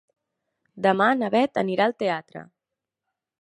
Demà 0.85 1.09
na 1.17 1.29
Beth 1.35 1.59
anirà 1.63 1.87
al 1.89 1.95
teatre. 2.05 2.43